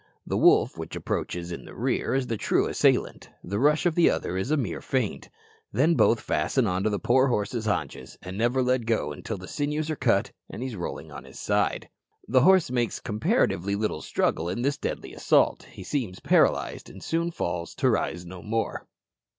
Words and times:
The 0.25 0.35
wolf 0.35 0.79
which 0.79 0.95
approaches 0.95 1.51
in 1.51 1.65
rear 1.65 2.15
is 2.15 2.25
the 2.25 2.35
true 2.35 2.65
assailant; 2.65 3.29
the 3.43 3.59
rush 3.59 3.85
of 3.85 3.93
the 3.93 4.09
other 4.09 4.35
is 4.35 4.49
a 4.49 4.57
mere 4.57 4.81
feint. 4.81 5.29
Then 5.71 5.93
both 5.93 6.19
fasten 6.21 6.65
on 6.65 6.81
the 6.81 6.97
poor 6.97 7.27
horse's 7.27 7.67
haunches, 7.67 8.17
and 8.23 8.35
never 8.35 8.63
let 8.63 8.87
go 8.87 9.13
till 9.21 9.37
the 9.37 9.47
sinews 9.47 9.91
are 9.91 9.95
cut 9.95 10.31
and 10.49 10.63
he 10.63 10.69
is 10.69 10.75
rolling 10.75 11.11
on 11.11 11.23
his 11.23 11.39
side. 11.39 11.87
The 12.27 12.41
horse 12.41 12.71
makes 12.71 12.99
comparatively 12.99 13.75
little 13.75 14.01
struggle 14.01 14.49
in 14.49 14.63
this 14.63 14.75
deadly 14.79 15.13
assault; 15.13 15.67
he 15.69 15.83
seems 15.83 16.19
paralyzed, 16.19 16.89
and 16.89 17.03
soon 17.03 17.29
falls 17.29 17.75
to 17.75 17.87
rise 17.87 18.25
no 18.25 18.41
more. 18.41 18.87